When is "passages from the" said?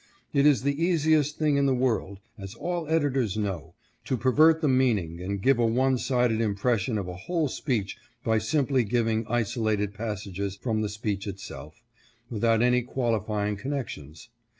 9.93-10.89